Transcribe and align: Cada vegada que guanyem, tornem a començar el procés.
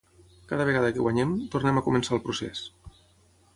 Cada 0.51 0.65
vegada 0.69 0.89
que 0.95 1.03
guanyem, 1.07 1.35
tornem 1.55 1.79
a 1.81 1.85
començar 1.91 2.19
el 2.19 2.25
procés. 2.27 2.65